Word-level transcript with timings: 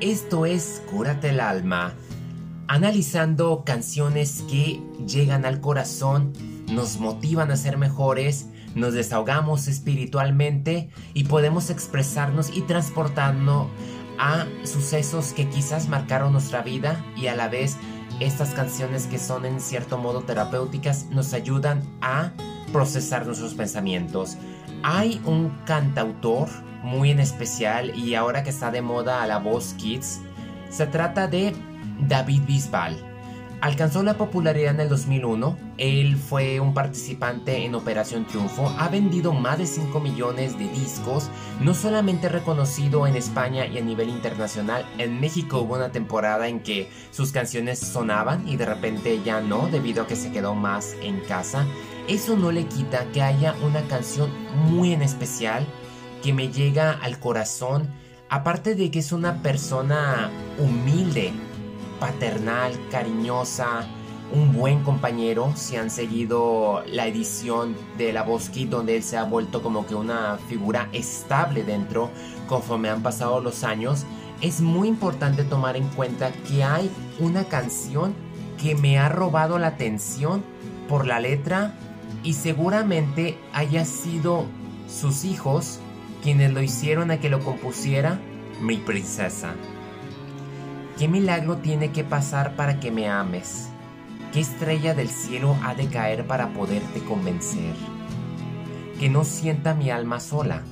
Esto 0.00 0.46
es 0.46 0.82
Cúrate 0.90 1.28
el 1.28 1.40
alma, 1.40 1.92
analizando 2.68 3.62
canciones 3.62 4.42
que 4.48 4.80
llegan 5.06 5.44
al 5.44 5.60
corazón, 5.60 6.32
nos 6.72 6.98
motivan 6.98 7.50
a 7.50 7.56
ser 7.58 7.76
mejores, 7.76 8.46
nos 8.74 8.94
desahogamos 8.94 9.68
espiritualmente 9.68 10.88
y 11.12 11.24
podemos 11.24 11.68
expresarnos 11.68 12.48
y 12.56 12.62
transportarnos 12.62 13.66
a 14.18 14.46
sucesos 14.62 15.34
que 15.34 15.50
quizás 15.50 15.86
marcaron 15.90 16.32
nuestra 16.32 16.62
vida 16.62 17.04
y 17.14 17.26
a 17.26 17.36
la 17.36 17.48
vez 17.48 17.76
estas 18.20 18.54
canciones 18.54 19.06
que 19.06 19.18
son 19.18 19.44
en 19.44 19.60
cierto 19.60 19.98
modo 19.98 20.22
terapéuticas 20.22 21.10
nos 21.10 21.34
ayudan 21.34 21.82
a 22.00 22.32
procesar 22.72 23.26
nuestros 23.26 23.52
pensamientos. 23.52 24.38
Hay 24.82 25.20
un 25.26 25.50
cantautor 25.66 26.48
muy 26.84 27.10
en 27.10 27.18
especial 27.18 27.96
y 27.98 28.14
ahora 28.14 28.44
que 28.44 28.50
está 28.50 28.70
de 28.70 28.82
moda 28.82 29.26
la 29.26 29.38
voz 29.38 29.74
Kids, 29.74 30.20
se 30.68 30.86
trata 30.86 31.26
de 31.26 31.54
David 32.06 32.42
Bisbal. 32.46 32.96
Alcanzó 33.60 34.02
la 34.02 34.18
popularidad 34.18 34.74
en 34.74 34.80
el 34.80 34.90
2001, 34.90 35.56
él 35.78 36.18
fue 36.18 36.60
un 36.60 36.74
participante 36.74 37.64
en 37.64 37.74
Operación 37.74 38.26
Triunfo, 38.26 38.68
ha 38.78 38.90
vendido 38.90 39.32
más 39.32 39.56
de 39.56 39.64
5 39.64 40.00
millones 40.00 40.58
de 40.58 40.68
discos, 40.68 41.30
no 41.60 41.72
solamente 41.72 42.28
reconocido 42.28 43.06
en 43.06 43.16
España 43.16 43.64
y 43.66 43.78
a 43.78 43.80
nivel 43.80 44.10
internacional, 44.10 44.84
en 44.98 45.18
México 45.18 45.60
hubo 45.60 45.76
una 45.76 45.90
temporada 45.92 46.48
en 46.48 46.60
que 46.60 46.90
sus 47.10 47.32
canciones 47.32 47.78
sonaban 47.78 48.46
y 48.46 48.56
de 48.56 48.66
repente 48.66 49.22
ya 49.24 49.40
no, 49.40 49.68
debido 49.68 50.02
a 50.02 50.06
que 50.06 50.16
se 50.16 50.30
quedó 50.30 50.54
más 50.54 50.94
en 51.00 51.20
casa. 51.20 51.64
Eso 52.06 52.36
no 52.36 52.52
le 52.52 52.66
quita 52.66 53.06
que 53.12 53.22
haya 53.22 53.54
una 53.62 53.80
canción 53.88 54.30
muy 54.66 54.92
en 54.92 55.00
especial 55.00 55.66
que 56.24 56.32
me 56.32 56.48
llega 56.48 56.92
al 57.02 57.20
corazón, 57.20 57.86
aparte 58.30 58.74
de 58.74 58.90
que 58.90 59.00
es 59.00 59.12
una 59.12 59.42
persona 59.42 60.30
humilde, 60.58 61.34
paternal, 62.00 62.72
cariñosa, 62.90 63.86
un 64.32 64.54
buen 64.54 64.82
compañero, 64.84 65.52
si 65.54 65.76
han 65.76 65.90
seguido 65.90 66.82
la 66.86 67.06
edición 67.06 67.76
de 67.98 68.14
La 68.14 68.22
Voz 68.22 68.50
donde 68.70 68.96
él 68.96 69.02
se 69.02 69.18
ha 69.18 69.24
vuelto 69.24 69.62
como 69.62 69.86
que 69.86 69.94
una 69.94 70.38
figura 70.48 70.88
estable 70.94 71.62
dentro 71.62 72.08
conforme 72.48 72.88
han 72.88 73.02
pasado 73.02 73.40
los 73.40 73.62
años, 73.62 74.06
es 74.40 74.62
muy 74.62 74.88
importante 74.88 75.44
tomar 75.44 75.76
en 75.76 75.88
cuenta 75.88 76.32
que 76.48 76.64
hay 76.64 76.90
una 77.20 77.44
canción 77.44 78.14
que 78.62 78.74
me 78.74 78.98
ha 78.98 79.10
robado 79.10 79.58
la 79.58 79.66
atención 79.66 80.42
por 80.88 81.06
la 81.06 81.20
letra 81.20 81.74
y 82.22 82.32
seguramente 82.32 83.36
haya 83.52 83.84
sido 83.84 84.46
sus 84.88 85.26
hijos 85.26 85.80
quienes 86.24 86.54
lo 86.54 86.62
hicieron 86.62 87.10
a 87.10 87.20
que 87.20 87.28
lo 87.28 87.40
compusiera, 87.40 88.18
mi 88.58 88.78
princesa. 88.78 89.54
¿Qué 90.98 91.06
milagro 91.06 91.58
tiene 91.58 91.92
que 91.92 92.02
pasar 92.02 92.56
para 92.56 92.80
que 92.80 92.90
me 92.90 93.10
ames? 93.10 93.68
¿Qué 94.32 94.40
estrella 94.40 94.94
del 94.94 95.10
cielo 95.10 95.54
ha 95.62 95.74
de 95.74 95.86
caer 95.88 96.26
para 96.26 96.54
poderte 96.54 97.00
convencer? 97.00 97.74
Que 98.98 99.10
no 99.10 99.22
sienta 99.24 99.74
mi 99.74 99.90
alma 99.90 100.18
sola. 100.18 100.62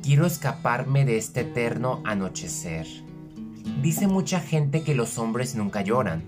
Quiero 0.00 0.26
escaparme 0.26 1.04
de 1.04 1.18
este 1.18 1.40
eterno 1.40 2.00
anochecer. 2.04 2.86
Dice 3.82 4.06
mucha 4.06 4.38
gente 4.38 4.84
que 4.84 4.94
los 4.94 5.18
hombres 5.18 5.56
nunca 5.56 5.82
lloran, 5.82 6.22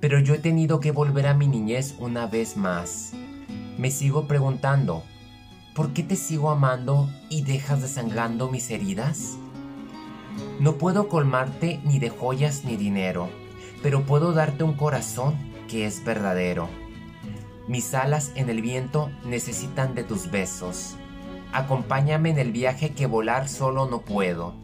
pero 0.00 0.18
yo 0.18 0.34
he 0.34 0.38
tenido 0.38 0.80
que 0.80 0.90
volver 0.90 1.28
a 1.28 1.34
mi 1.34 1.46
niñez 1.46 1.94
una 2.00 2.26
vez 2.26 2.56
más. 2.56 3.12
Me 3.78 3.92
sigo 3.92 4.26
preguntando, 4.26 5.04
¿Por 5.74 5.92
qué 5.92 6.04
te 6.04 6.14
sigo 6.14 6.50
amando 6.50 7.10
y 7.28 7.42
dejas 7.42 7.82
desangrando 7.82 8.48
mis 8.48 8.70
heridas? 8.70 9.36
No 10.60 10.78
puedo 10.78 11.08
colmarte 11.08 11.80
ni 11.82 11.98
de 11.98 12.10
joyas 12.10 12.64
ni 12.64 12.76
dinero, 12.76 13.28
pero 13.82 14.02
puedo 14.02 14.32
darte 14.32 14.62
un 14.62 14.74
corazón 14.74 15.34
que 15.68 15.84
es 15.84 16.04
verdadero. 16.04 16.68
Mis 17.66 17.92
alas 17.92 18.30
en 18.36 18.50
el 18.50 18.62
viento 18.62 19.10
necesitan 19.24 19.96
de 19.96 20.04
tus 20.04 20.30
besos. 20.30 20.94
Acompáñame 21.52 22.30
en 22.30 22.38
el 22.38 22.52
viaje 22.52 22.90
que 22.90 23.06
volar 23.06 23.48
solo 23.48 23.86
no 23.86 24.02
puedo. 24.02 24.54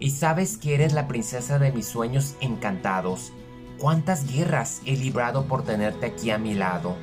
Y 0.00 0.10
sabes 0.10 0.58
que 0.58 0.74
eres 0.74 0.94
la 0.94 1.06
princesa 1.06 1.60
de 1.60 1.70
mis 1.70 1.86
sueños 1.86 2.34
encantados. 2.40 3.32
¿Cuántas 3.78 4.28
guerras 4.28 4.82
he 4.84 4.96
librado 4.96 5.46
por 5.46 5.62
tenerte 5.62 6.06
aquí 6.06 6.32
a 6.32 6.38
mi 6.38 6.54
lado? 6.54 6.96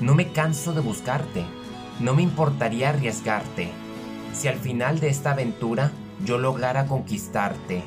No 0.00 0.14
me 0.14 0.32
canso 0.32 0.74
de 0.74 0.82
buscarte 0.82 1.46
no 2.02 2.14
me 2.14 2.22
importaría 2.22 2.90
arriesgarte 2.90 3.70
si 4.34 4.48
al 4.48 4.56
final 4.56 4.98
de 4.98 5.08
esta 5.08 5.32
aventura 5.32 5.92
yo 6.24 6.36
lograra 6.36 6.86
conquistarte. 6.86 7.84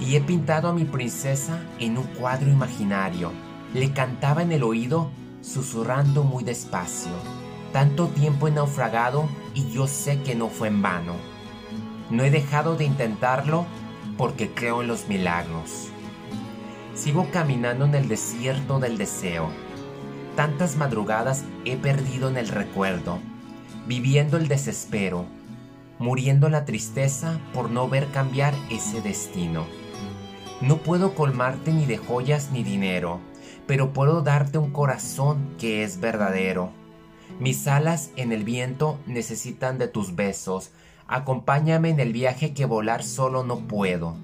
Y 0.00 0.16
he 0.16 0.20
pintado 0.22 0.68
a 0.68 0.72
mi 0.72 0.84
princesa 0.84 1.60
en 1.78 1.98
un 1.98 2.04
cuadro 2.04 2.48
imaginario. 2.48 3.32
Le 3.74 3.92
cantaba 3.92 4.42
en 4.42 4.52
el 4.52 4.62
oído, 4.62 5.10
susurrando 5.42 6.24
muy 6.24 6.44
despacio. 6.44 7.12
Tanto 7.72 8.08
tiempo 8.08 8.48
he 8.48 8.50
naufragado 8.52 9.28
y 9.54 9.70
yo 9.70 9.86
sé 9.86 10.22
que 10.22 10.34
no 10.34 10.48
fue 10.48 10.68
en 10.68 10.80
vano. 10.80 11.14
No 12.08 12.24
he 12.24 12.30
dejado 12.30 12.76
de 12.76 12.84
intentarlo 12.84 13.66
porque 14.16 14.50
creo 14.50 14.80
en 14.80 14.88
los 14.88 15.08
milagros. 15.08 15.88
Sigo 16.94 17.28
caminando 17.30 17.84
en 17.84 17.94
el 17.94 18.08
desierto 18.08 18.80
del 18.80 18.96
deseo 18.96 19.50
Tantas 20.40 20.78
madrugadas 20.78 21.44
he 21.66 21.76
perdido 21.76 22.30
en 22.30 22.38
el 22.38 22.48
recuerdo, 22.48 23.18
viviendo 23.86 24.38
el 24.38 24.48
desespero, 24.48 25.26
muriendo 25.98 26.48
la 26.48 26.64
tristeza 26.64 27.38
por 27.52 27.70
no 27.70 27.90
ver 27.90 28.06
cambiar 28.06 28.54
ese 28.70 29.02
destino. 29.02 29.66
No 30.62 30.78
puedo 30.78 31.14
colmarte 31.14 31.74
ni 31.74 31.84
de 31.84 31.98
joyas 31.98 32.52
ni 32.52 32.62
dinero, 32.62 33.20
pero 33.66 33.92
puedo 33.92 34.22
darte 34.22 34.56
un 34.56 34.70
corazón 34.70 35.56
que 35.58 35.84
es 35.84 36.00
verdadero. 36.00 36.70
Mis 37.38 37.66
alas 37.66 38.08
en 38.16 38.32
el 38.32 38.42
viento 38.42 38.98
necesitan 39.06 39.76
de 39.76 39.88
tus 39.88 40.16
besos, 40.16 40.70
acompáñame 41.06 41.90
en 41.90 42.00
el 42.00 42.14
viaje 42.14 42.54
que 42.54 42.64
volar 42.64 43.02
solo 43.02 43.44
no 43.44 43.68
puedo. 43.68 44.16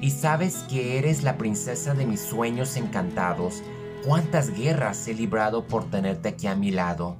Y 0.00 0.10
sabes 0.10 0.64
que 0.68 0.98
eres 0.98 1.22
la 1.22 1.38
princesa 1.38 1.94
de 1.94 2.06
mis 2.06 2.22
sueños 2.22 2.76
encantados, 2.76 3.62
cuántas 4.04 4.50
guerras 4.50 5.06
he 5.08 5.14
librado 5.14 5.66
por 5.66 5.90
tenerte 5.90 6.30
aquí 6.30 6.46
a 6.46 6.54
mi 6.54 6.70
lado. 6.70 7.16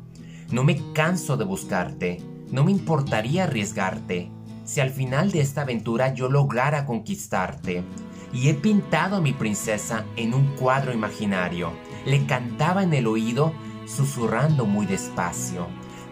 No 0.50 0.64
me 0.64 0.80
canso 0.92 1.36
de 1.36 1.44
buscarte, 1.44 2.22
no 2.50 2.64
me 2.64 2.70
importaría 2.70 3.44
arriesgarte, 3.44 4.30
si 4.64 4.80
al 4.80 4.90
final 4.90 5.30
de 5.30 5.40
esta 5.40 5.62
aventura 5.62 6.14
yo 6.14 6.28
lograra 6.28 6.86
conquistarte. 6.86 7.84
Y 8.32 8.48
he 8.48 8.54
pintado 8.54 9.16
a 9.16 9.20
mi 9.20 9.32
princesa 9.32 10.04
en 10.16 10.34
un 10.34 10.54
cuadro 10.56 10.92
imaginario. 10.92 11.72
Le 12.04 12.26
cantaba 12.26 12.82
en 12.82 12.92
el 12.92 13.06
oído, 13.06 13.52
susurrando 13.86 14.66
muy 14.66 14.86
despacio. 14.86 15.66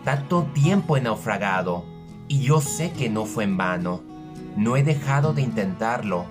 Tanto 0.05 0.45
tiempo 0.55 0.97
he 0.97 1.01
naufragado, 1.01 1.85
y 2.29 2.41
yo 2.41 2.61
sé 2.61 2.93
que 2.93 3.09
no 3.09 3.27
fue 3.27 3.45
en 3.45 3.57
vano. 3.57 4.03
No 4.57 4.77
he 4.77 4.83
dejado 4.83 5.35
de 5.35 5.43
intentarlo, 5.43 6.25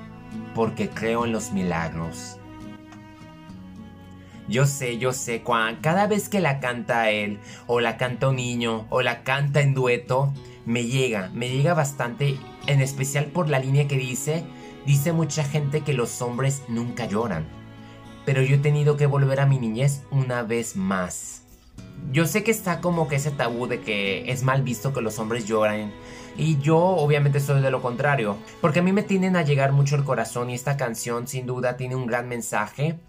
porque 0.56 0.90
creo 0.90 1.26
en 1.26 1.32
los 1.32 1.52
milagros. 1.52 2.40
Yo 4.48 4.68
sé, 4.68 4.98
yo 5.00 5.12
sé, 5.12 5.42
Juan, 5.44 5.78
cada 5.82 6.06
vez 6.06 6.30
que 6.30 6.40
la 6.40 6.60
canta 6.60 7.10
él, 7.10 7.40
o 7.66 7.80
la 7.80 7.98
canta 7.98 8.30
un 8.30 8.36
niño, 8.36 8.86
o 8.90 9.02
la 9.02 9.24
canta 9.24 9.62
en 9.62 9.74
dueto, 9.74 10.32
me 10.66 10.86
llega, 10.86 11.32
me 11.34 11.50
llega 11.50 11.74
bastante, 11.74 12.38
en 12.68 12.82
especial 12.82 13.26
por 13.26 13.50
la 13.50 13.60
línea 13.60 13.88
que 13.88 13.98
dice, 13.98 14.44
dice 14.86 15.14
mucha 15.14 15.44
gente 15.44 15.82
que 15.82 15.94
los 15.94 16.22
hombres 16.22 16.62
nunca 16.68 17.08
lloran, 17.08 17.48
pero 18.26 18.44
yo 18.44 18.56
he 18.56 18.60
tenido 18.60 18.98
que 18.98 19.08
volver 19.08 19.40
a 19.40 19.48
mi 19.48 19.58
niñez 19.58 20.04
una 20.12 20.44
vez 20.44 20.76
más. 20.76 21.42
Yo 22.12 22.28
sé 22.28 22.44
que 22.44 22.52
está 22.52 22.82
como 22.82 23.08
que 23.08 23.16
ese 23.16 23.32
tabú 23.32 23.68
de 23.68 23.82
que 23.82 24.32
es 24.32 24.44
mal 24.44 24.62
visto 24.62 24.94
que 24.94 25.02
los 25.02 25.18
hombres 25.18 25.46
lloren. 25.46 25.92
Y 26.38 26.58
yo 26.60 26.78
obviamente 26.78 27.40
soy 27.40 27.62
de 27.62 27.72
lo 27.72 27.82
contrario. 27.82 28.38
Porque 28.62 28.80
a 28.80 28.84
mí 28.84 28.92
me 28.92 29.04
tienden 29.04 29.36
a 29.36 29.44
llegar 29.44 29.72
mucho 29.72 29.96
el 29.96 30.04
corazón 30.04 30.50
y 30.50 30.54
esta 30.54 30.78
canción 30.78 31.28
sin 31.28 31.46
duda 31.46 31.78
tiene 31.78 31.96
un 31.96 32.06
gran 32.06 32.28
mensaje 32.28 33.00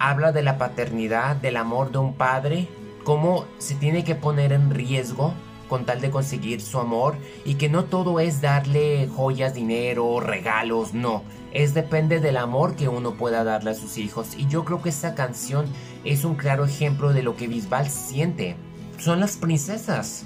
habla 0.00 0.32
de 0.32 0.42
la 0.42 0.58
paternidad, 0.58 1.36
del 1.36 1.56
amor 1.56 1.92
de 1.92 1.98
un 1.98 2.14
padre, 2.14 2.66
cómo 3.04 3.44
se 3.58 3.74
tiene 3.74 4.02
que 4.02 4.14
poner 4.14 4.52
en 4.52 4.70
riesgo 4.70 5.34
con 5.68 5.84
tal 5.84 6.00
de 6.00 6.10
conseguir 6.10 6.62
su 6.62 6.80
amor 6.80 7.16
y 7.44 7.54
que 7.54 7.68
no 7.68 7.84
todo 7.84 8.18
es 8.18 8.40
darle 8.40 9.08
joyas, 9.14 9.54
dinero, 9.54 10.18
regalos, 10.18 10.94
no, 10.94 11.22
es 11.52 11.74
depende 11.74 12.18
del 12.18 12.38
amor 12.38 12.74
que 12.74 12.88
uno 12.88 13.14
pueda 13.14 13.44
darle 13.44 13.70
a 13.70 13.74
sus 13.74 13.98
hijos 13.98 14.34
y 14.36 14.48
yo 14.48 14.64
creo 14.64 14.82
que 14.82 14.88
esta 14.88 15.14
canción 15.14 15.66
es 16.04 16.24
un 16.24 16.34
claro 16.34 16.64
ejemplo 16.64 17.12
de 17.12 17.22
lo 17.22 17.36
que 17.36 17.46
Bisbal 17.46 17.88
siente. 17.88 18.56
Son 18.98 19.20
las 19.20 19.36
princesas. 19.36 20.24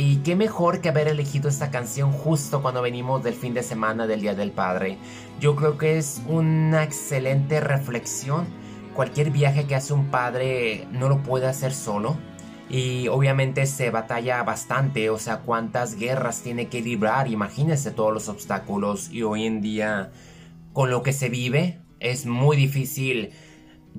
Y 0.00 0.18
qué 0.18 0.36
mejor 0.36 0.80
que 0.80 0.90
haber 0.90 1.08
elegido 1.08 1.48
esta 1.48 1.72
canción 1.72 2.12
justo 2.12 2.62
cuando 2.62 2.82
venimos 2.82 3.24
del 3.24 3.34
fin 3.34 3.52
de 3.52 3.64
semana 3.64 4.06
del 4.06 4.20
Día 4.20 4.36
del 4.36 4.52
Padre. 4.52 4.96
Yo 5.40 5.56
creo 5.56 5.76
que 5.76 5.98
es 5.98 6.22
una 6.28 6.84
excelente 6.84 7.58
reflexión 7.58 8.46
Cualquier 8.98 9.30
viaje 9.30 9.68
que 9.68 9.76
hace 9.76 9.92
un 9.92 10.06
padre 10.06 10.88
no 10.90 11.08
lo 11.08 11.22
puede 11.22 11.46
hacer 11.46 11.72
solo. 11.72 12.16
Y 12.68 13.06
obviamente 13.06 13.64
se 13.66 13.90
batalla 13.90 14.42
bastante, 14.42 15.08
o 15.10 15.18
sea, 15.18 15.42
cuántas 15.42 15.94
guerras 15.94 16.42
tiene 16.42 16.66
que 16.66 16.82
librar, 16.82 17.28
imagínense 17.28 17.92
todos 17.92 18.12
los 18.12 18.28
obstáculos 18.28 19.12
y 19.12 19.22
hoy 19.22 19.46
en 19.46 19.60
día 19.60 20.10
con 20.72 20.90
lo 20.90 21.04
que 21.04 21.12
se 21.12 21.28
vive 21.28 21.78
es 22.00 22.26
muy 22.26 22.56
difícil 22.56 23.30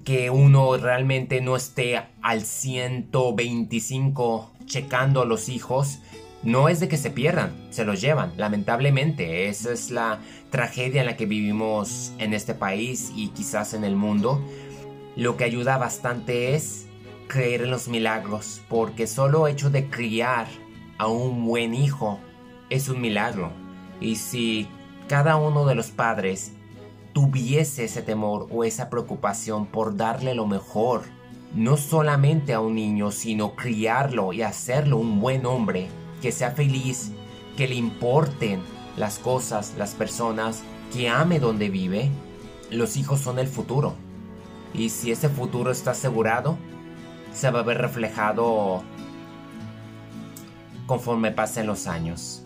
que 0.04 0.30
uno 0.30 0.78
realmente 0.78 1.40
no 1.40 1.56
esté 1.56 2.01
al 2.22 2.42
125 2.42 4.51
checando 4.69 5.21
a 5.21 5.25
los 5.25 5.50
hijos. 5.50 6.00
No 6.42 6.69
es 6.69 6.80
de 6.80 6.88
que 6.88 6.95
se 6.95 7.12
pierdan, 7.12 7.68
se 7.69 7.83
los 7.83 8.00
llevan, 8.00 8.31
lamentablemente. 8.38 9.50
Esa 9.50 9.74
es 9.74 9.92
la 9.92 10.19
tragedia 10.50 11.01
en 11.01 11.07
la 11.07 11.18
que 11.18 11.25
vivimos 11.25 12.13
en 12.18 12.33
este 12.33 12.54
país 12.54 13.12
y 13.13 13.27
quizás 13.30 13.74
en 13.74 13.83
el 13.83 13.98
mundo. 13.98 14.42
Lo 15.18 15.36
que 15.36 15.44
ayuda 15.44 15.77
bastante 15.77 16.56
es 16.56 16.86
creer 17.27 17.63
en 17.63 17.71
los 17.71 17.89
milagros, 17.89 18.62
porque 18.69 19.06
solo 19.06 19.48
hecho 19.48 19.69
de 19.69 19.89
criar 19.89 20.48
a 20.98 21.07
un 21.07 21.45
buen 21.45 21.74
hijo 21.74 22.19
es 22.69 22.88
un 22.88 23.01
milagro. 23.01 23.51
Y 24.00 24.15
si 24.15 24.69
cada 25.10 25.36
uno 25.36 25.65
de 25.65 25.75
los 25.75 25.92
padres 25.92 26.54
tuviese 27.12 27.83
ese 27.83 28.01
temor 28.01 28.48
o 28.50 28.63
esa 28.63 28.89
preocupación 28.89 29.65
por 29.65 29.98
darle 29.98 30.36
lo 30.36 30.48
mejor, 30.48 31.04
no 31.54 31.78
solamente 31.78 32.54
a 32.54 32.60
un 32.60 32.75
niño, 32.75 33.12
sino 33.12 33.56
criarlo 33.56 34.34
y 34.34 34.42
hacerlo 34.42 34.98
un 34.98 35.19
buen 35.19 35.46
hombre, 35.46 35.88
que 36.22 36.31
sea 36.31 36.51
feliz, 36.51 37.12
que 37.57 37.68
le 37.68 37.75
importen 37.75 38.62
las 38.98 39.19
cosas, 39.19 39.74
las 39.78 39.94
personas, 39.94 40.63
que 40.94 41.10
ame 41.10 41.40
donde 41.40 41.69
vive, 41.69 42.10
los 42.69 42.98
hijos 42.98 43.19
son 43.19 43.40
el 43.40 43.48
futuro. 43.48 43.94
Y 44.74 44.90
si 44.90 45.12
ese 45.12 45.30
futuro 45.30 45.72
está 45.72 45.92
asegurado, 45.92 46.57
se 47.34 47.50
va 47.50 47.60
a 47.60 47.63
ver 47.63 47.80
reflejado 47.80 48.84
conforme 50.86 51.31
pasen 51.31 51.68
los 51.68 51.88
años. 51.88 52.44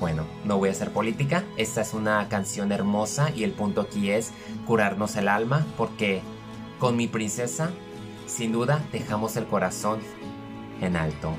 Bueno, 0.00 0.24
no 0.44 0.58
voy 0.58 0.68
a 0.68 0.72
hacer 0.72 0.92
política, 0.92 1.44
esta 1.56 1.80
es 1.80 1.94
una 1.94 2.28
canción 2.28 2.72
hermosa 2.72 3.30
y 3.30 3.44
el 3.44 3.52
punto 3.52 3.82
aquí 3.82 4.10
es 4.10 4.32
curarnos 4.66 5.14
el 5.16 5.28
alma 5.28 5.64
porque 5.76 6.22
con 6.80 6.96
mi 6.96 7.06
princesa, 7.06 7.70
sin 8.32 8.50
duda, 8.50 8.82
dejamos 8.92 9.36
el 9.36 9.46
corazón 9.46 10.00
en 10.80 10.96
alto. 10.96 11.36